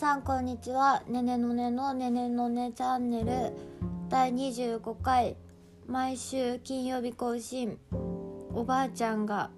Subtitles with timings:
[0.00, 1.02] さんこんにちは。
[1.08, 3.52] ねねのねのねねのねチャンネル
[4.08, 5.36] 第25回。
[5.86, 7.76] 毎週金曜日更新。
[8.54, 9.50] おばあちゃんが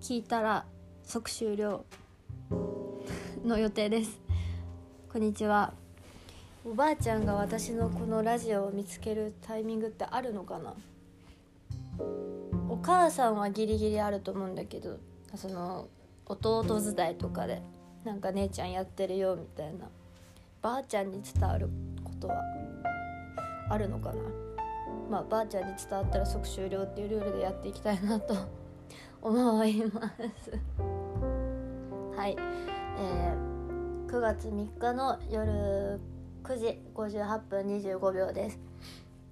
[0.00, 0.64] 聞いたら
[1.02, 1.84] 即終了。
[3.44, 4.20] の予定です。
[5.12, 5.72] こんにちは。
[6.64, 10.72] おばあちゃんが私のこのラジオを見つけるタイミングってあるのかな？
[12.68, 14.98] お母さんはギリギリあると思うんだけど
[15.34, 15.88] その
[16.26, 17.60] 弟伝いとかで。
[18.04, 19.88] なんか姉ちゃんやってるよみたいな。
[20.62, 21.68] ばあちゃんに伝わる
[22.04, 22.42] ことは
[23.68, 24.22] あるのかな？
[25.10, 28.34] まあばあちゃんに伝わったら即終了っていうルールでやっていきたいなと
[29.20, 30.50] 思います。
[32.16, 32.36] はい。
[32.98, 36.00] えー、9月3日の夜
[36.42, 38.58] 9時58分25秒です。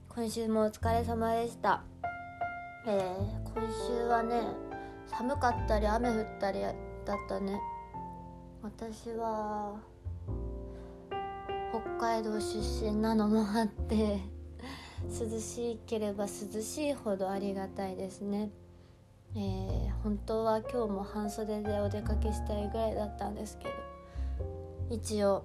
[0.09, 1.83] 今週もお疲れ様でした。
[2.87, 4.43] えー、今週はね
[5.07, 6.75] 寒かったり雨降ったりだっ
[7.29, 7.61] たね。
[8.63, 9.77] 私は
[11.71, 14.21] 北海道出身なのもあって
[15.09, 18.51] 涼しければ涼しいほどありがたいですね、
[19.37, 23.71] えー、本当は今日も半袖でお出かけしたいぐらいだったんですけど
[24.91, 25.45] 一応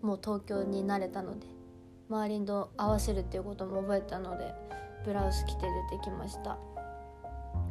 [0.00, 1.46] もう東京に慣れたので
[2.08, 4.54] 周りの合わせるっていうことも覚えたので
[5.04, 6.56] ブラウス着て出てきました。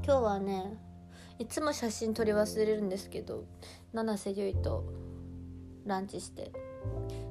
[0.04, 0.91] 今日はね
[1.40, 3.46] いつも写真撮り忘れるんですけど
[3.94, 4.86] 七瀬結衣と
[5.86, 6.52] ランチして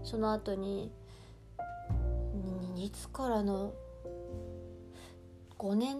[0.02, 0.92] その後に
[2.76, 3.74] いつからの
[5.58, 5.98] ？5年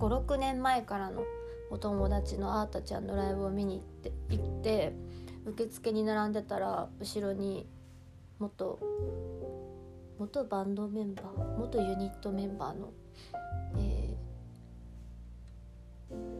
[0.00, 1.22] ？56年前からの
[1.70, 4.92] お友達のあーたちゃんのライブを見に行って行って
[5.46, 7.68] 受付に並んでたら後ろに
[8.40, 8.80] 元
[10.18, 11.58] 元バンドメンバー？
[11.58, 12.92] 元ユニットメンバーの、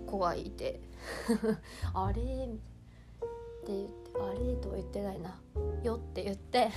[0.09, 0.81] 子がいて。
[1.95, 2.23] あれ？
[2.23, 2.25] っ
[3.67, 5.41] て言って「あれ?」とは言ってないな
[5.85, 6.71] 「よ」って言って。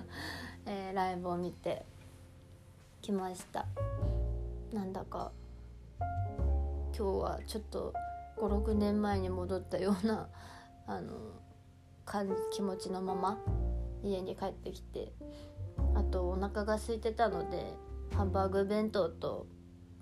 [0.66, 1.86] えー、ライブを見て。
[3.04, 3.66] きました。
[4.72, 5.30] なんだか
[6.96, 7.92] 今日はちょっと
[8.38, 10.26] 56年前に戻ったような
[10.88, 11.34] あの
[12.50, 13.38] 気持ちのまま
[14.02, 15.12] 家に帰ってきて。
[15.96, 17.74] あとお腹が空いてたので
[18.14, 19.46] ハンバーグ弁当と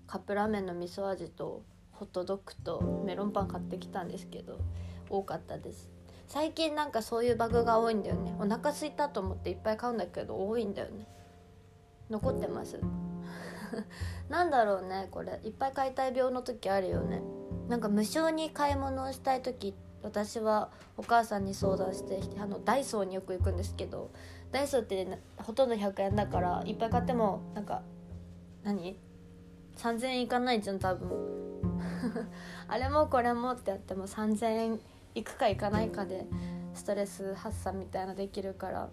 [0.06, 1.64] カップラーメンの味噌味と
[2.02, 4.58] ホットドッグとメロンパン買ってきたんですけど
[5.08, 5.88] 多かったです。
[6.26, 8.34] 最近なんかそういうバグが多いんだよね。
[8.40, 11.06] お腹すいたと思っていっぱい買うんだけど多いんだよね。
[12.10, 12.80] 残ってます。
[14.28, 15.38] なんだろうねこれ。
[15.44, 17.22] いっぱい買いたい病の時あるよね。
[17.68, 24.10] なんか無償に買い物をしたい時私はお母さんに相談してあのダイソーによく行くんですけど
[24.50, 27.82] ダイソーって、ほとんど100円だからいっぱい買ってもなんか
[28.64, 28.98] 何
[29.76, 31.41] ？3000円いかないじゃん多分。
[32.68, 34.80] あれもこれもってやっても3000円
[35.14, 36.26] 行くか行かないかで
[36.74, 38.88] ストレス発散みたいなできるから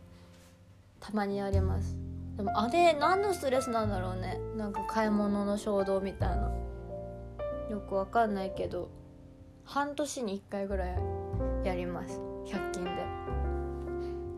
[1.00, 1.96] たまにあります。
[2.36, 4.40] でもあれ何のストレスなんだろうね。
[4.56, 6.52] なんか買い物の衝動みたいな。
[7.70, 8.90] よくわかんないけど
[9.64, 10.98] 半年に1回ぐらい
[11.64, 12.20] やります。
[12.46, 12.92] 100均で。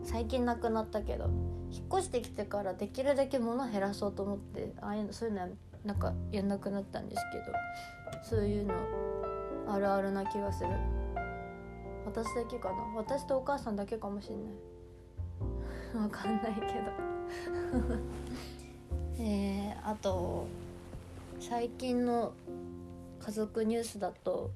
[0.04, 1.30] 最近なくなったけど。
[1.72, 5.48] 引っ越してきてからできるだけ物減らそうと思ってああいうのそういうの
[5.84, 7.44] なんかやんなくなったんですけど。
[8.22, 8.74] そういうの
[9.68, 10.70] あるあるな気がする。
[12.04, 12.76] 私だけかな。
[12.96, 14.54] 私とお母さんだけかもしんない。
[16.02, 16.66] わかんないけど。
[19.18, 20.46] えー、あと
[21.38, 22.32] 最近の
[23.20, 24.50] 家族ニュースだと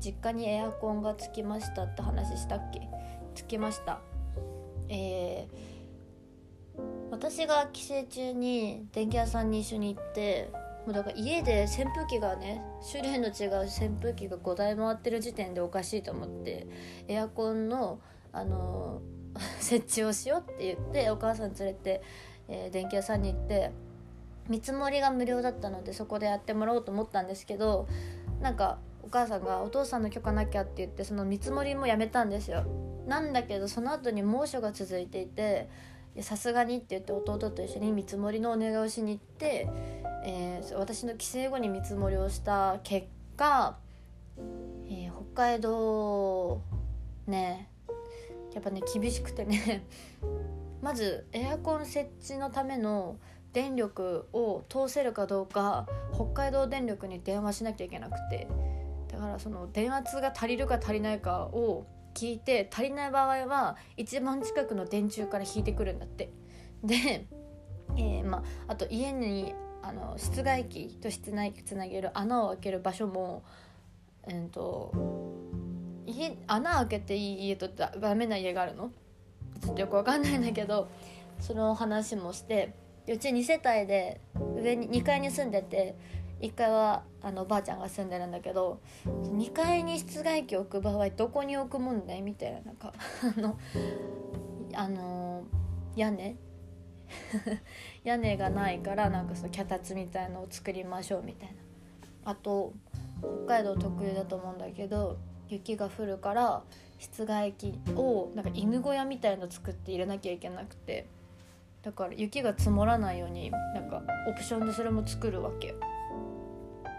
[0.00, 2.88] 実家にエアコンがつきましたって話したっけ？
[3.34, 4.00] つきました。
[4.88, 10.50] えー、私が帰省中に電気屋さんに一緒に行って
[10.86, 16.68] もうだから家で扇風機がね種類の違う扇風機が5台回ってる時点でおかしいと思って
[17.08, 18.00] エアコンの、
[18.32, 19.02] あの、
[19.58, 22.02] 設置をしようって言ってお母さん連れて、
[22.48, 23.72] えー、電気屋さんに行って
[24.48, 27.88] 見積もりが無料だったのでそこでやってもらおうと思ったんですけど
[28.40, 32.64] なんかお母さんがお父さんの許可なきゃって言ってその見積もりもやめたんですよ。
[33.06, 35.68] なんだけどその後に猛暑が続いていて
[36.20, 39.68] さすがにって言って弟と一緒に見積もりのお願いをしに行って、
[40.28, 43.06] えー、私の帰省後に見積もりをした結
[43.36, 43.78] 果、
[44.88, 46.60] えー、北海道
[47.28, 47.70] ね
[48.52, 49.86] やっぱね厳しくてね
[50.82, 53.18] まずエアコン設置のための
[53.52, 58.48] 電力を通せるかどうか北海道電力に電話しなきゃいけなくて
[59.06, 66.32] だからその電圧が足りるか足りないかを聞いて足りない場合は一番近くの電柱から引いてくるんだって。
[66.82, 67.26] で、
[67.96, 69.54] えー、まあ、と家に
[69.86, 73.44] あの室外機と室内機つなげる穴を開ける場所も、
[74.26, 74.92] えーと、
[76.04, 78.90] 家穴開けていい家とダメな家があるの？
[79.62, 80.88] ちょっとよくわかんないんだけど
[81.40, 82.74] その話もして
[83.06, 84.20] うち2世帯で
[84.60, 85.94] 上に2階に住んでて
[86.40, 92.92] 1階はあのおばあちゃんが住んでるんだけど2階に室外機置く場合どこに置くもんだいみたいななんか
[93.36, 93.58] あの
[94.74, 95.44] あの
[95.94, 96.36] 屋根
[98.04, 101.54] 屋根がないからなんかその脚立みたいのを作りましょうみたいな。
[102.24, 102.72] あと
[103.46, 105.16] 北海道特有だと思うんだけど
[105.48, 106.62] 雪が降るから
[106.98, 111.06] 室外機をなんか犬小屋みたいの作って入れなきゃいけなくて。
[111.82, 115.72] だから雪が積もらないようになんかオプションでそれも作るわけ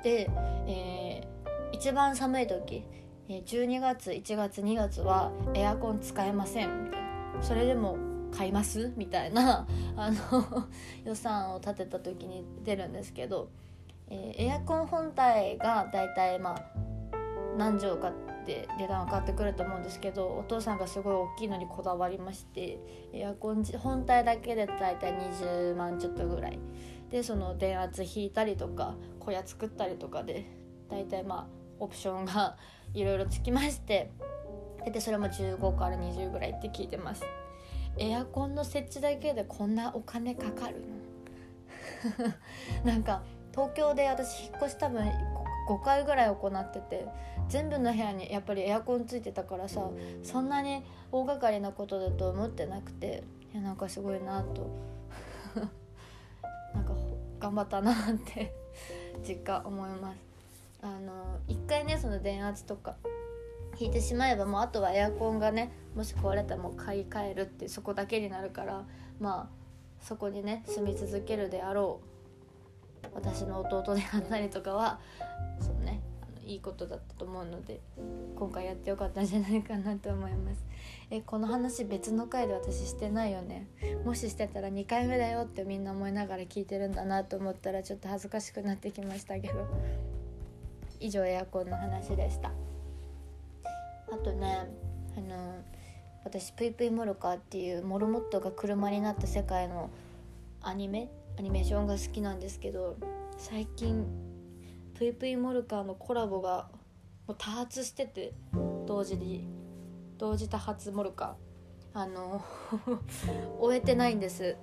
[0.02, 0.30] で、
[0.66, 2.86] えー、一番寒い時
[3.28, 7.08] 12月1月2月はエアコン使えませんみたいな。
[7.42, 7.98] それでも
[8.38, 8.94] 買います？
[8.96, 9.68] みたいな
[9.98, 10.68] あの
[11.04, 13.50] 予算を立てた時に出るんですけど、
[14.10, 16.62] えー、エアコン本体がだいたいまあ
[17.58, 18.14] 何畳かっ
[18.46, 22.80] て値段上がってくると思うんですけどお父さんがすごい大きいのにこだわりまして
[23.12, 26.60] エアコン本体だけでだいたい20万ちょっとぐらい。
[27.10, 30.46] でその電圧引いたりとか小屋作ったりとかで
[30.90, 31.48] だいたいまあ
[31.80, 32.58] オプションが
[32.94, 34.12] いろいろつきまして
[34.86, 37.24] でそれも15から20ぐらいって聞いてます。
[38.00, 40.82] エアコンの設置だけでこんなお金かかる
[42.16, 42.34] の？
[42.92, 45.04] なんか東京で私引っ越し多分
[45.68, 47.06] 5回ぐらい行ってて
[47.50, 49.90] 全部の部屋にやっぱりエアコンついてたからさ
[50.24, 53.24] そんなに大掛かりなことだと思ってなくて
[53.54, 54.68] いやなんかすごいなと。
[56.74, 56.94] なんか
[57.40, 57.96] 頑張ったなっ
[58.26, 58.54] て
[59.28, 60.18] 実家思います。
[60.82, 62.96] あの一回ねその電圧とか
[63.80, 68.86] 引いてしまえばもうあとはエアコンがねもし壊れたらもう買い替えるってそこだけになるから
[69.20, 72.02] まあそこにね住み続けるであろ
[73.04, 75.00] う私の弟であったりとかは
[75.60, 77.80] そうねあのいいことだったと思うので
[78.36, 80.66] 今回やってよかったんじゃないかなと思います。
[81.10, 83.68] えこの話別の回で私してないよね。
[84.06, 89.68] もししてたら2回目だよってみんな思いながら聞いてるんだなと思ったらちょっと恥ずかしくなってきましたけど。
[91.00, 92.52] 以上エアコンの話でした。
[94.12, 94.68] あとね
[95.18, 95.64] あの
[96.24, 99.90] 私「ぷいぷいモルカー」っていうモルモットが車になった世界の
[100.62, 102.98] アニメアニメーションが好きなんですけど
[103.38, 104.06] 最近
[104.96, 106.70] 「ぷいぷいモルカー」のコラボが
[107.28, 108.34] もう多発してて
[108.86, 109.48] 同時に
[110.18, 111.48] 同時多発モルカー。
[111.98, 112.44] あの
[113.60, 114.56] 終えてないんです。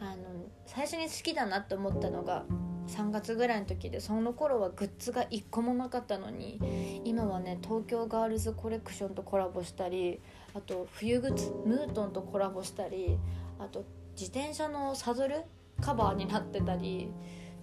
[0.00, 0.22] あの
[0.64, 2.46] 最初に好きだなって思ったのが
[2.88, 10.20] 3月ぐらいの時でその頃はグッズが1個もなかったのに今はね東京ガールズコレクションとコラボしたり
[10.54, 13.18] あと冬靴ムートンとコラボしたり
[13.58, 13.84] あと
[14.18, 15.42] 自転車のサドル
[15.80, 17.08] カバーになってたり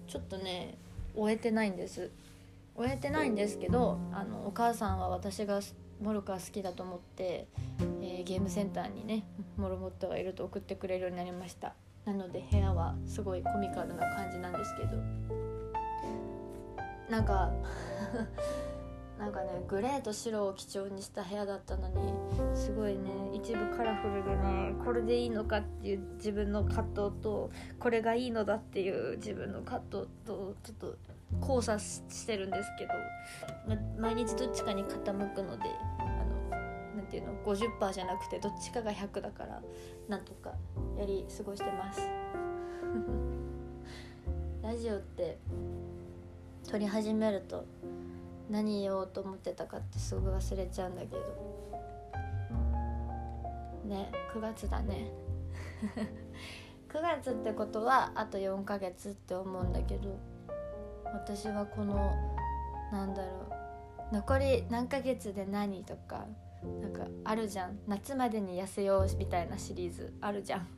[0.06, 0.76] ちょっとね
[1.14, 2.10] 終えてないんです。
[2.76, 5.60] 終えてないんですけどあのお母さんは私が
[6.00, 7.46] モルカー好きだと思って、
[8.00, 9.26] えー、ゲームセンターにね
[9.58, 11.74] モルモットがいると送ってくれるようになりました。
[12.04, 14.90] なので部屋はすごいコミカルな感じなんですけど。
[17.10, 17.50] なんか
[19.18, 22.14] なんかねグレーと白を基調にした部屋だったのに
[22.54, 30.96] すごいね一部カラフルでねこれでいいのかっていう自分の葛藤とこれがいいのだっていう自分の葛藤とちょっと
[31.40, 32.92] 交差してるんですけど、
[33.98, 35.64] ま、毎日どっちかに傾くので
[37.10, 39.62] ていうの？50%じゃなくてどっちかが100だから
[40.08, 40.52] なんとか
[40.98, 42.00] やり過ごしてます。
[44.62, 45.38] ラジオって
[46.68, 47.64] 撮り始めると
[48.48, 51.70] 何言おうと思ってたかってすぐ忘れちゃうんだけど。
[53.84, 55.10] ね9月だね。
[56.88, 60.18] 9月ってことはあと4ヶ月って思うんだけど
[61.04, 62.12] 私はこの
[62.90, 63.46] なんだろ
[64.10, 66.26] う残り何ヶ月で何とか
[66.80, 67.78] なんかあるじゃん。
[67.86, 70.68] 夏までに痩せようみたいなシリーズあるじゃん。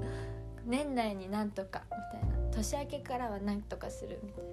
[0.66, 1.84] 年内になんとか。
[1.90, 4.50] みたいな年明けからはなんとかするみたいな。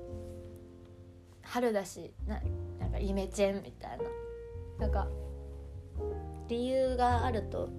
[1.41, 2.41] 春だしな
[2.79, 4.03] なんかイメチェンみたいな。
[4.79, 5.07] なんか
[6.47, 7.69] 理由があると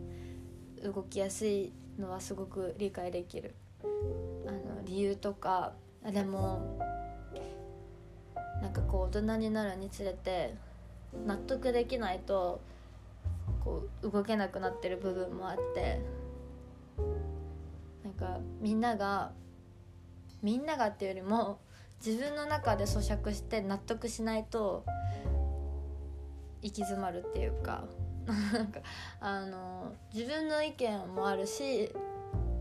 [0.83, 3.55] 動きやすいのはすごく理解できる。
[4.47, 5.75] あの理由とか。
[6.05, 6.79] でも
[8.61, 10.55] なんかこう大人になるにつれて
[11.26, 12.61] 納得できないと
[13.64, 16.00] こう動けなくなってる部分もあって
[18.04, 19.33] なんかみんなが
[20.42, 21.59] みんながっていうよりも
[22.04, 24.85] 自分の中で咀嚼して納得しないと
[26.61, 27.85] 行き詰まるっていうか
[28.52, 28.80] なんか
[29.21, 31.90] あの自分の意見もあるし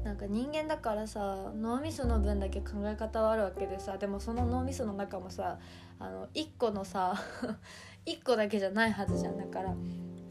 [0.03, 5.60] なんか人間だからさ脳みその分だけ考え方はあるわけでさでもその脳みその中もさ
[6.00, 7.15] あの1個のさ
[8.05, 9.74] 1個だけじゃないはずじゃんだから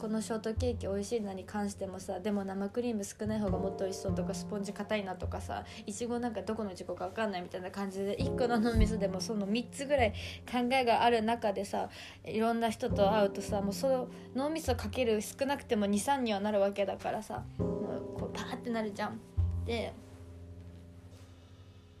[0.03, 10.13] このショートケーキ美味しいのに関してもさでも生クリーム少ない方がもっと美味しそうとかスポンジ硬いなとかさいちごなんかどこのいちごか分かんないみたいな感じで1個の脳みそでもその3つぐらい
[10.51, 11.87] 考えがある中でさ
[12.25, 19.17] いろんな人と会うとさもうその脳みそかける少なくても23にはなるわけだからさもうこうパーってなるじゃん。
[19.65, 19.93] で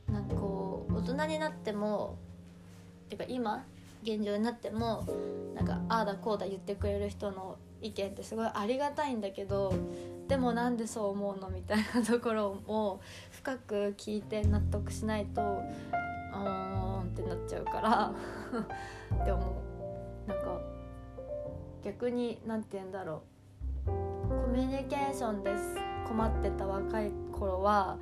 [0.09, 2.17] なんかこう大人になっても
[3.07, 3.65] てか今
[4.03, 5.07] 現状になっても
[5.55, 9.73] なんかああだこうだ言ってくれる人の意見ってすごいありがたいんだけど
[10.27, 19.61] でもなんでそう思うのみたいなところを深く聞いて納得しないとうーんってなっちゃうからでも
[20.27, 20.61] なんか
[21.83, 23.33] 逆に何て言うんだろう。
[23.85, 25.75] コミュニケーションです。
[26.07, 27.97] 困ってた若い頃は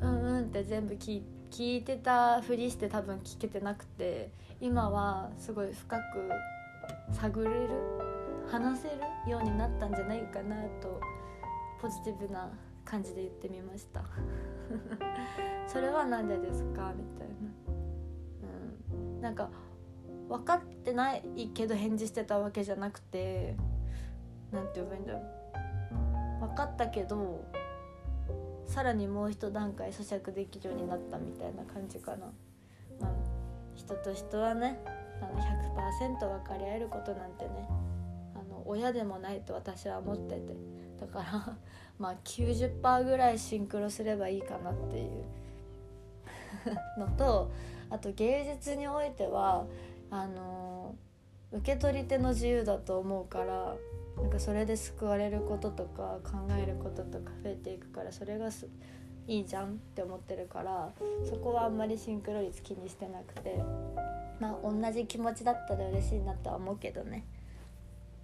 [0.00, 6.02] うんうんって全部聞聞いてたふりして多分聞けてなくて今はすごい深く
[7.12, 7.68] 探れる
[8.50, 8.88] 話せ
[9.24, 10.98] るようになったんじゃないかなと
[11.80, 12.50] ポジティブな
[12.86, 14.02] 感じで言ってみました。
[15.68, 16.92] それは何でですか？
[16.96, 17.34] みたいな、
[18.94, 19.50] うん、なんか
[20.28, 23.56] 分かってないけど返事してたわけじゃなくて
[24.50, 25.22] 何て言えばいいんだろう。
[26.46, 27.44] 分かったけど
[28.72, 32.26] さらにもう一段階咀嚼できるようになったみたいな感じかな、
[32.98, 33.10] まあ、
[33.74, 34.80] 人と人はね
[35.20, 37.50] あの100%分かり合えることなんてね
[38.34, 40.82] あの親でもないと私は思ってて。
[41.02, 41.56] だから
[41.98, 45.24] まあ90%ぐらいシンクロすればいいかなっていう。
[46.98, 47.50] のと
[47.90, 49.66] あと芸術においては
[50.10, 50.94] あの
[51.50, 53.74] 受け取り手の自由だと思うから
[54.16, 57.31] なんかそれで救われることとか考えることとか
[58.12, 58.68] それがす
[59.26, 60.90] いいじゃんって思ってるから
[61.24, 63.62] そこはあんまりシンクロ率気にしてなくて
[64.40, 67.24] まあ同じ気持ちだったら嬉しいなとは思うけどね。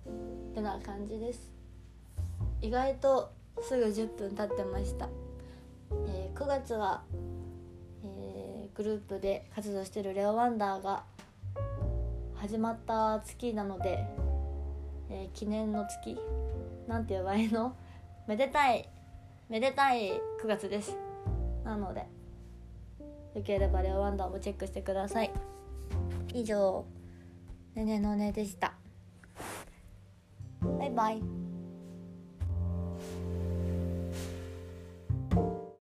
[0.06, 1.52] ってな感じです。
[2.60, 3.30] 意外と
[3.60, 5.08] すぐ10分経ってました、
[6.08, 7.02] えー、9月は、
[8.04, 11.04] えー、グループで活動してるレオワンダーが
[12.36, 14.06] 始まった月なので
[15.10, 16.18] えー、記念の月？
[16.86, 17.74] なんて言えばいいの？
[18.26, 18.88] めでたい
[19.48, 20.96] めでたい9月です。
[21.64, 22.06] なので
[23.34, 25.30] よければレオワンダーもチェックしてください。
[26.34, 26.84] 以上
[27.74, 28.74] ねねのねでした。
[30.60, 31.47] バイバイ。